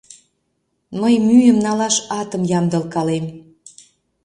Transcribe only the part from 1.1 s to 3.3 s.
мӱйым налаш атым ямдылкалем.